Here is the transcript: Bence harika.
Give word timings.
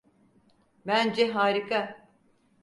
Bence 0.87 1.27
harika. 1.31 2.07